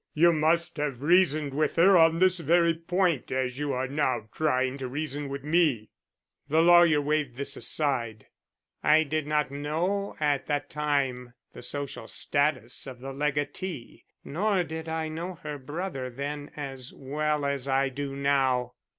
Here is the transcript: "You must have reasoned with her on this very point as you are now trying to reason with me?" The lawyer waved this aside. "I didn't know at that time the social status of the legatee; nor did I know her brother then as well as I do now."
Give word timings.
"You 0.15 0.33
must 0.33 0.77
have 0.77 1.03
reasoned 1.03 1.53
with 1.53 1.75
her 1.75 1.95
on 1.95 2.17
this 2.17 2.39
very 2.39 2.73
point 2.73 3.31
as 3.31 3.59
you 3.59 3.71
are 3.73 3.87
now 3.87 4.29
trying 4.33 4.79
to 4.79 4.87
reason 4.87 5.29
with 5.29 5.43
me?" 5.43 5.91
The 6.47 6.63
lawyer 6.63 6.99
waved 6.99 7.35
this 7.35 7.55
aside. 7.55 8.25
"I 8.81 9.03
didn't 9.03 9.51
know 9.61 10.15
at 10.19 10.47
that 10.47 10.71
time 10.71 11.35
the 11.53 11.61
social 11.61 12.07
status 12.07 12.87
of 12.87 12.99
the 12.99 13.13
legatee; 13.13 14.05
nor 14.23 14.63
did 14.63 14.89
I 14.89 15.07
know 15.07 15.35
her 15.35 15.59
brother 15.59 16.09
then 16.09 16.49
as 16.55 16.91
well 16.91 17.45
as 17.45 17.67
I 17.67 17.89
do 17.89 18.15
now." 18.15 18.73